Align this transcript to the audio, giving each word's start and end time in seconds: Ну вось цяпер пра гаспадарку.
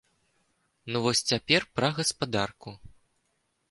Ну 0.95 1.03
вось 1.07 1.23
цяпер 1.33 1.61
пра 1.79 1.93
гаспадарку. 2.01 2.69